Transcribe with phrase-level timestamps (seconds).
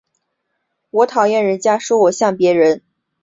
[0.89, 2.81] 我讨厌人家说我像別人